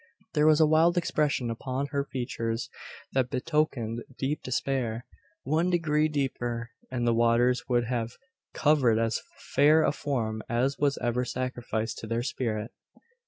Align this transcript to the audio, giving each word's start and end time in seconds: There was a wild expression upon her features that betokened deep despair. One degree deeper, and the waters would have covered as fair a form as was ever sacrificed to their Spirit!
There 0.33 0.47
was 0.47 0.59
a 0.59 0.65
wild 0.65 0.97
expression 0.97 1.51
upon 1.51 1.85
her 1.91 2.03
features 2.03 2.71
that 3.13 3.29
betokened 3.29 4.01
deep 4.17 4.41
despair. 4.41 5.05
One 5.43 5.69
degree 5.69 6.07
deeper, 6.07 6.71
and 6.89 7.05
the 7.05 7.13
waters 7.13 7.65
would 7.69 7.83
have 7.83 8.13
covered 8.51 8.97
as 8.97 9.21
fair 9.53 9.83
a 9.83 9.91
form 9.91 10.41
as 10.49 10.79
was 10.79 10.97
ever 11.03 11.23
sacrificed 11.23 11.99
to 11.99 12.07
their 12.07 12.23
Spirit! 12.23 12.71